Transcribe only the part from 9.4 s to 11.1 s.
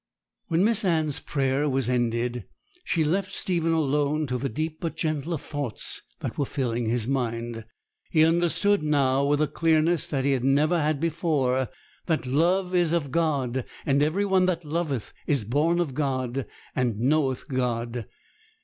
a clearness that he had never had